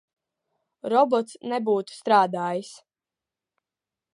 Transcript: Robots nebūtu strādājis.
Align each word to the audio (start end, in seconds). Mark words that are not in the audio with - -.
Robots 0.93 1.37
nebūtu 1.51 1.99
strādājis. 1.99 2.73